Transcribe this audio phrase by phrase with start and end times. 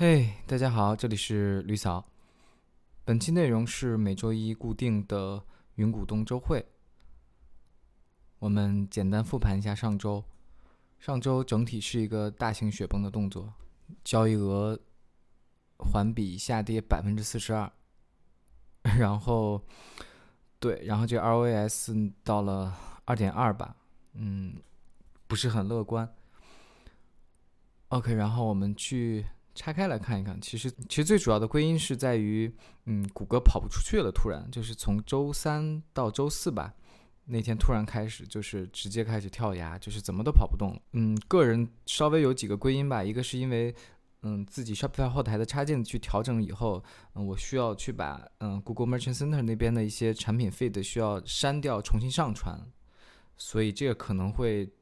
[0.00, 2.02] 嘿，大家好，这里是吕嫂。
[3.04, 6.64] 本期内容是每周一固定的云股东周会。
[8.38, 10.24] 我们简单复盘一下上周。
[10.98, 13.52] 上周整体是一个大型雪崩的动作，
[14.02, 14.80] 交易额
[15.76, 17.70] 环比下跌百分之四十二，
[18.98, 19.62] 然后
[20.58, 23.76] 对，然后这 ROAS 到了二点二吧，
[24.14, 24.54] 嗯，
[25.26, 26.10] 不是很乐观。
[27.88, 29.26] OK，然后我们去
[29.60, 32.50] 拆开来看一看，其实其实最主要的归因是在于，
[32.86, 36.72] 嗯，谷歌跑不出去了，突然就是从周三到周四吧。
[37.26, 40.80] 那天突然开始，就是直接开始跳崖，就是怎么都跑不动了。
[40.94, 43.74] 嗯，个人稍微有几个归因吧，一个是因为，
[44.22, 46.82] 嗯，自己 Shopify 后台的插件去调整以后，
[47.12, 52.58] 嗯，我需要去把嗯 Google Merchant Center 那边的一些产品 feed 需要删掉，重新上传，
[53.36, 54.72] 所以这个可能会，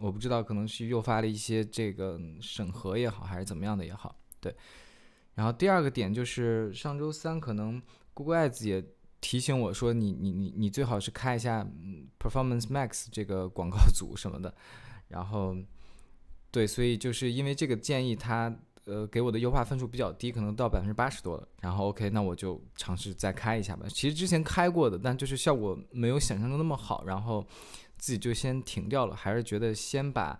[0.00, 4.54] 我不知道，可能是诱发了一些这个审核也好，还是怎么样的也好，对。
[5.34, 8.84] 然后第二个点就是上周三可能 Google Ads 也。
[9.20, 11.66] 提醒我说你你你你最好是开一下
[12.20, 14.54] Performance Max 这个广告组什么的，
[15.08, 15.56] 然后
[16.50, 21.48] 对，所以就是因为这个建议，它呃给我的优化分数比较低，可能到百分之八十多了。
[21.62, 23.86] 然后 OK，那我就尝试再开一下吧。
[23.88, 27.42] 其实之前开过的，但就是效果没有想象中那么好，然后
[27.98, 29.14] 自己就先停掉了。
[29.14, 30.38] 还是觉得先把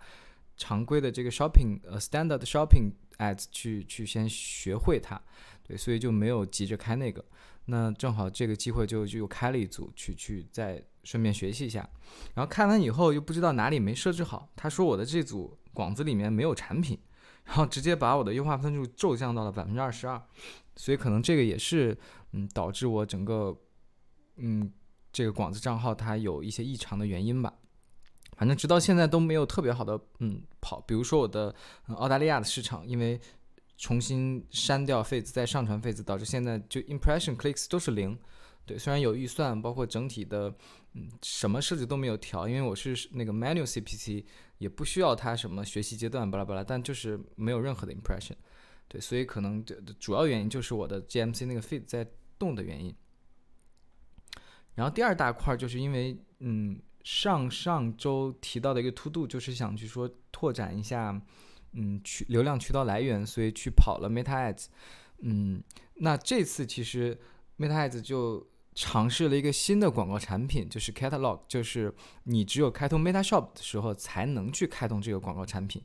[0.57, 5.21] 常规的这个 Shopping 呃 Standard Shopping Ads 去去先学会它，
[5.63, 7.23] 对，所以就没有急着开那个。
[7.67, 11.89] 那正好这个机会就就又开了一组去去再顺便学习一下，
[12.35, 16.99] 然后看完以后又不知道哪里没设置好，他说我的这组广子里面没有产品，
[17.45, 20.21] 然后直接把我的优化分数骤降到了百分之二十二，
[20.75, 21.97] 所以可能这个也是
[22.33, 23.57] 嗯导致我整个
[24.35, 24.71] 嗯
[25.15, 27.53] 这个广子账号它有一些异常的原因吧，
[28.37, 31.55] 反正直到现在都没有特别好的嗯跑，比如说我的
[31.87, 33.19] 澳大利亚的市场，因为。
[33.77, 38.17] 重新删掉 f a z e 再上传 f a z e 导致现在就 impression clicks 都是零。
[38.65, 40.47] 对，虽然有预算，包括整体的，
[40.93, 44.23] 嗯，什么设置都没有调，因为我是那个 manual CPC，
[44.59, 48.35] 也不需要它什么学习阶段巴拉巴拉，但就是没有任何的 impression。
[48.87, 52.07] 对，所以可能这主要原因就是我的 GMC 那个 feed 在
[52.39, 52.95] 动的原因。
[54.75, 61.21] 然后第二大块就是因为，嗯，上上周提到的一个 to do 就是想去说拓展一下。
[61.77, 64.67] 嗯，渠流量渠道来源，所以去跑了 Meta Ads。
[65.19, 65.61] 嗯，
[65.95, 67.19] 那这次其实
[67.57, 71.93] Meta Ads 就尝试了一个新的广告产品，就是 Catalog，就是
[72.23, 75.83] 你只有开通 Meta Shop 的时候才能去开通这个广告产品。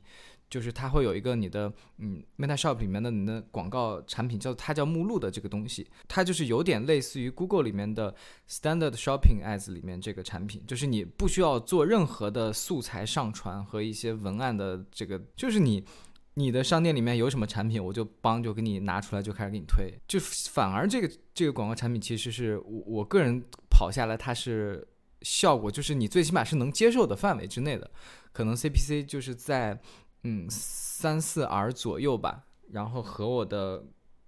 [0.51, 8.13] 就是它会有一个你的嗯，Meta Shop 里面的你的广告产品叫它叫目录的这个东西，它就是有点类似于 Google 里面的
[8.49, 15.85] Standard Shopping Ads 里面这个产品，就是你不需要做任何的素材上传和一些文案的这个，就是你
[16.33, 24.85] 你的商店里面有什么产品，我就帮就给你拿出来就开始给你推，就反而这个这个广告产品其实是我我个人跑下来它是
[25.21, 27.89] 效果就是你最起码是能接受的范围之内的，
[28.33, 29.79] 可能 CPC 就是在。
[30.23, 33.83] 嗯，三四 R 左右吧，然后和我的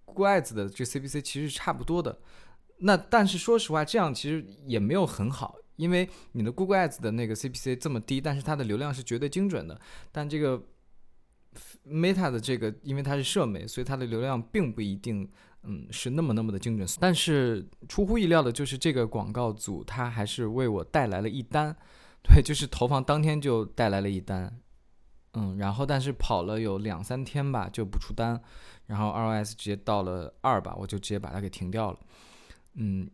[0.06, 2.20] Google Ads 的这 CPC 其实差不多的。
[2.80, 9.80] 那但是说实话，这样其实也没有很好，因为你的 Google Ads 的那个 CPC 这么低，但是它的流量是绝对精准的。
[10.12, 10.62] 但这个
[11.88, 15.30] Meta 的这个，因为它是社媒，所以它的流量并不一定，
[15.62, 16.88] 嗯，是那么那么的精准。
[17.00, 21.74] 但是出乎意料的就是这个广告组它还是为我带来了一单，
[22.24, 24.60] 对，就是投放当天就带来了一单。
[25.34, 28.40] 嗯，然后但是跑了有两三天吧，就不出单，
[28.88, 32.00] 然后 ROS 直接到了二吧，我就直接把它给停掉了。
[32.76, 33.10] 嗯，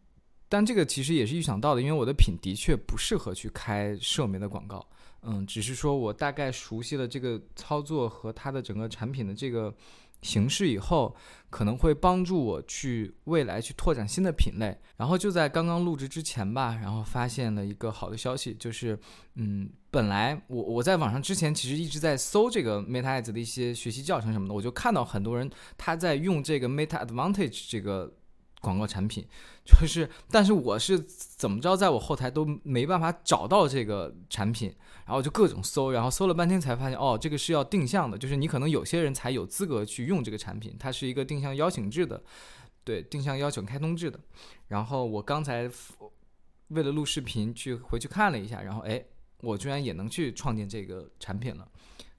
[0.48, 4.86] 但这个其实也是预想到的，因为我的品的确不适合去开社媒的广告。
[5.22, 9.74] 嗯，只是说我大概熟悉了这个操作和它的整个产品的这个。
[10.22, 11.16] 形式以后
[11.50, 14.78] 可能会帮助我去未来去拓展新的品类。
[14.98, 19.00] 然后就在刚刚录制之前吧，然后发现了一个好的消息，就是
[19.36, 28.14] 嗯，本来我我在网上之前其实一直在搜这个 Meta Ads 的一些学习教程什么的，我就看到很多人他在用这个 Meta Advantage 这个。
[28.62, 29.26] 广告产品
[29.64, 34.76] 就是，但是我是怎么着，在我后台都没办法找到这个产品，
[35.06, 42.22] 然后就各种搜，然后搜了半天才发现，哦，这个是要定向的，就是你可能有些人才有资格去用这个产品，它是一个定向邀请制的，
[42.84, 44.20] 对，定向邀请开通制的。
[44.68, 45.72] 然后我刚才
[46.68, 49.02] 为了录视频去回去看了一下，然后哎，
[49.42, 51.68] 我居然也能去创建这个产品了。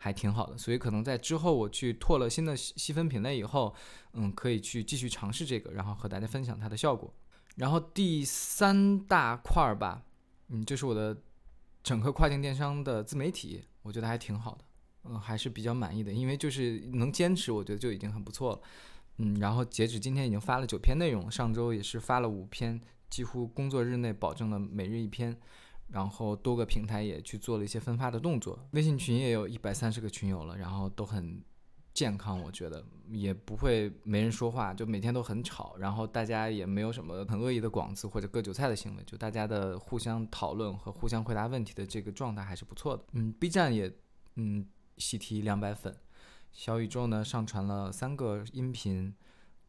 [0.03, 3.75] 还挺好的，所以可能在之后我去拓了新的细分品类以后，
[4.15, 7.13] 嗯，可以去继续尝试这个，然后和大家分享它的效果。
[7.57, 10.03] 然后第三大块儿吧，
[10.49, 11.15] 嗯，就是我的
[11.83, 14.65] 整个跨境电商的自媒体，我觉得还挺好的。
[15.05, 18.61] 嗯，还是比较满意的，因为就是能坚持，我觉得就已经很不错了。
[19.19, 22.81] 嗯，然后截止今天已经发了九篇内容，上周也是发了五篇，
[23.11, 25.39] 几乎工作日内保证了每日一篇。
[25.91, 31.43] 然后多个平台也去做了一些分发的动作，微信群也有一百三十个群友了，然后都很
[31.93, 43.05] 健康，我觉得也不会没人说话，就每天都很吵，然后大家也没有什么很恶意的广子或者割韭菜的行为，就大家的互相讨论和互相回答问题的这个状态还是不错的。
[43.15, 43.93] 嗯，B 站也
[44.37, 44.65] 嗯
[44.97, 45.93] 喜提两百粉，
[46.53, 49.13] 小宇宙呢上传了三个音频，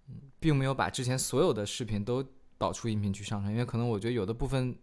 [0.08, 2.24] 嗯，并没有把之前所有的视频都
[2.60, 4.78] 导出音频去上传，因为可能我觉得有的部分。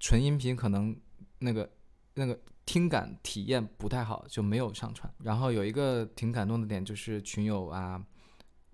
[0.00, 0.96] 纯音频可能
[1.38, 1.70] 那个
[2.14, 5.12] 那个听感体验不太好，就没有上传。
[5.18, 8.04] 然后有一个挺感动的点，就是群友啊，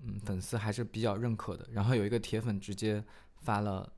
[0.02, 1.68] 嗯，粉丝还是比较认可的。
[1.72, 3.02] 然后有一个铁粉直接
[3.42, 3.92] 发了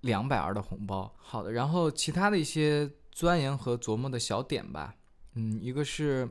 [0.00, 1.12] 两百二的红包。
[1.18, 4.94] 好的，然后其他的一些钻研和琢磨的小点吧，
[5.34, 6.28] 嗯，一个是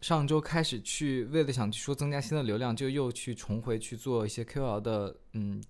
[0.00, 5.62] 上周开始去为了想去说增加新的流量，就又去重回去做一些 KOL 的，嗯。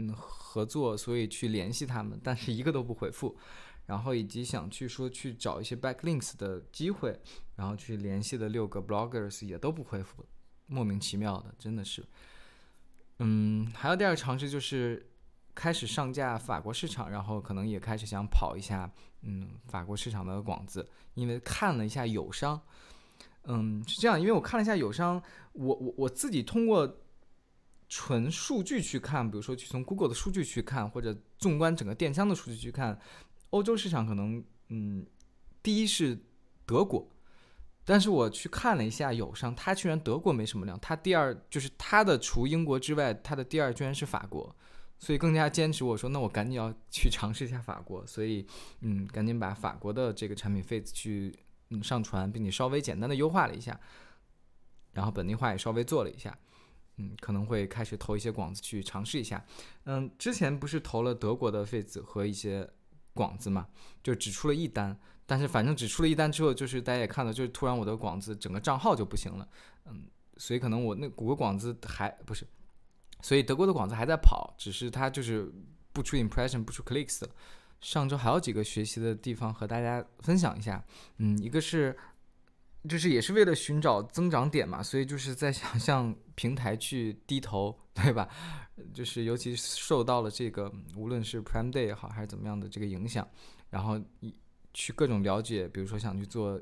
[0.00, 3.36] 嗯，合作，所以去联系他们，但是一个都不回复。
[3.86, 7.20] 然后以及想去说去找一些 backlinks 的机会，
[7.56, 10.24] 然后去联系的六个 bloggers 也都不回复，
[10.66, 12.02] 莫名其妙的，真的是。
[13.18, 15.04] 嗯，还有第二个尝试就是
[15.54, 18.90] 开始上架法国市场，然后可能也开始想跑一下
[19.22, 22.58] 嗯法国市场的广子，因为看了一下友商，
[23.44, 25.20] 嗯是这样，因为我看了一下友商，
[25.52, 26.96] 我我我自己通过。
[27.90, 32.96] 纯数据去看，比如说去从 Google 的数据去看，或者纵观整个电商的数据去看，
[33.50, 35.04] 欧洲市场可能，嗯，
[35.60, 36.16] 第一是
[36.64, 37.10] 德国，
[37.84, 44.54] 但是我去看了一下友商，它居然德国没什么量，它第二就是它的除英国之外，它的第二居然是法国，
[45.00, 48.46] 所以更加坚持我说，那我赶紧要去尝试一下法国，所以
[48.82, 51.36] 嗯，赶紧把法国的这个产品 Face 去
[51.70, 53.80] 嗯上传，并且稍微简单的优化了一下，
[54.92, 56.38] 然后本地化也稍微做了一下。
[57.00, 59.42] 嗯，可能会开始投一些广子去尝试一下。
[59.84, 62.68] 嗯，之前不是投了德国的费子和一些
[63.14, 63.66] 广子嘛，
[64.02, 64.94] 就只出了一单。
[65.24, 69.48] 但是反正只出了一单之后，就是大家也看到，就是突然我的广子整个账号就不行了。
[69.86, 70.02] 嗯，
[70.36, 72.46] 所以可能我那谷歌广子还不是，
[73.22, 75.50] 所以德国的广子还在跑，只是它就是
[75.92, 77.22] 不出 impression 不出 clicks。
[77.80, 80.84] 上周还有几个学习的地方和大家分享一下。
[81.16, 81.96] 嗯，一个是。
[82.88, 88.28] 就是也是为了寻找增长点嘛，所以就是在想向平台去低头，对吧？
[88.94, 93.28] 就是尤其受到了这个无论是 Prime Day 也好，还是怎么样的这个影响，
[93.68, 94.00] 然后
[94.72, 96.58] 去各种了解，比如说想去做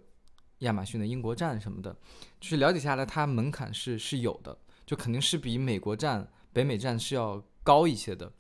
[0.59, 1.97] 亚马逊的英国站什么的，
[2.41, 8.32] 就是了解下来，它门槛是是有的，就肯定是比美国站、北美站是要高一些的。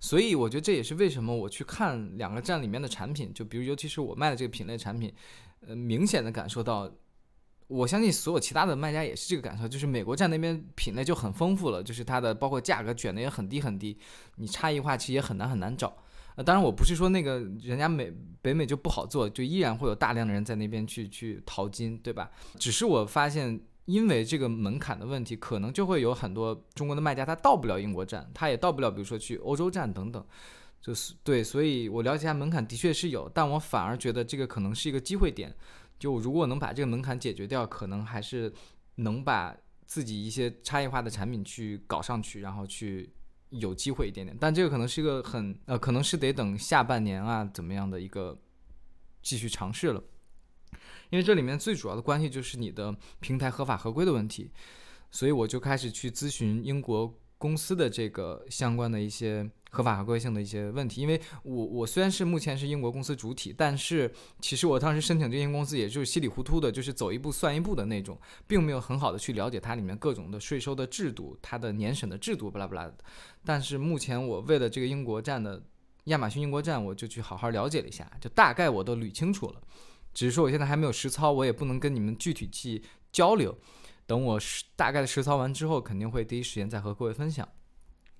[0.00, 5.12] 所以我觉得这也是为什么我去看两个站里面的产品，就比如尤其是我卖的这个品类产品。
[5.66, 6.88] 呃，明显的感受到，
[7.66, 13.98] 我相信所有其他的卖家也是这个感受，就是美国站那边品类就很丰富了，就是它的包括价格卷的也很低很低，
[14.36, 15.92] 你差异化其实也很难很难找。
[16.36, 18.08] 呃，当然我不是说那个人家美
[18.40, 22.30] 北美就不好做，就依然会有大量的人在那边去去淘金，对吧？
[22.56, 30.22] 只是我发现，因为这个门槛的问题，可能就会有很多中国的卖家他到不了英国站，他也到不了，比如说去欧洲站等等。
[30.78, 35.56] 就是对，所以我了解下门槛的确是有，但我反而觉得这个可能是一个机会点。
[35.98, 38.52] 就如果能把这个门槛解决掉，可能还是
[38.96, 39.56] 能把
[39.86, 43.10] 自己一些差异化的产品去搞上去，然后去
[43.48, 44.36] 有机会一点点。
[44.38, 48.38] 但这个可能是一个很呃，可能是得等下半年啊怎么样的一个
[49.22, 50.04] 继续尝试了。
[51.10, 54.50] 因为这里面最主要的关系就是你的平台合法合规的问题，
[55.10, 59.50] 所以我就开始去咨询英国公司的这个相关的一些。
[59.70, 64.10] 合法合规性的一些问题，因为我我虽然是目前是英国公司主体，但是
[64.40, 72.96] 其实我当时申请这间公司也就是稀里糊涂的，就是走一步算一步的那种，并没有很好的去了解它里面各种的税收的制度，它的年审的制度，巴拉巴拉的。
[73.44, 75.62] 但是目前我为了这个英国站的
[76.04, 79.60] 亚马逊英国站，我就去好好了解了一下，就大概我都捋清楚了。
[80.18, 82.82] 只是说我现在还没有实操，我也不能跟你们具体去
[83.12, 83.56] 交流。
[84.04, 84.40] 等我
[84.74, 87.48] 大概的实操完之后，肯定会第一时间再和各位分享。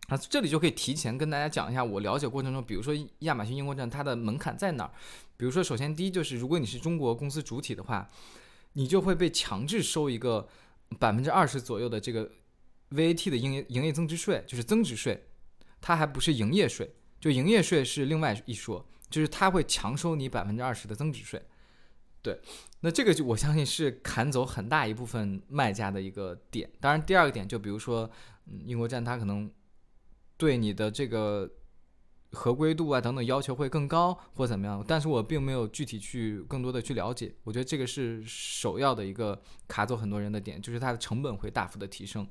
[0.07, 4.93] 啊，这里就可以提前跟大家讲一下，我了解过程中，比如说亚马逊英国站它的门槛在哪儿？
[5.37, 8.09] 比如说，首先第一就是，如果你是中国公司主体的话，
[8.75, 10.49] 你就会被强制收一个
[11.00, 12.31] 百分之二十左右的这个
[12.90, 15.26] VAT 的营业营业增值税，就是增值税，
[15.81, 16.88] 它还不是营业税，
[17.19, 21.43] 就营业税是另外一说，就是它会强收你百分之二十的增值税。
[22.23, 22.41] 对，
[22.81, 26.71] 那这个就我相信是砍走很大一部分卖家的一个点。
[26.81, 28.11] 当然，第二个点就比如说，
[28.47, 29.51] 嗯，英国站它可能。
[30.41, 31.51] 对你的这个
[32.31, 37.35] 合规度啊等等要求会更高或怎么样，但是我并没有具体去更多的去了解。
[37.43, 42.25] 我觉得这个是首要的一个卡走很多人的点，就是它的成本会大幅的提升。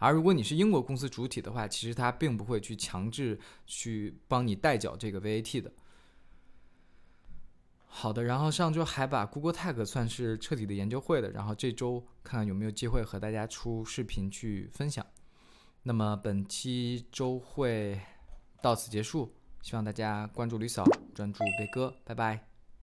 [0.00, 5.72] 而如果你是英国公司主体的话，其实它并不会去强制去帮你代缴这个 VAT 的。
[7.92, 15.04] 好的，然后上周还把 Google Tag 算是彻底的研究会了，然后这周看看有没有机会和大家出视频去分享。
[15.82, 18.00] 那么本期周会
[18.62, 22.49] 到此结束，希望大家关注吕嫂，专注贝哥，拜拜。